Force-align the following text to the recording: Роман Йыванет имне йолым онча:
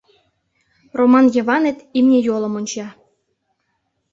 Роман 0.97 1.25
Йыванет 1.35 1.77
имне 1.97 2.19
йолым 2.27 2.53
онча: 2.59 2.87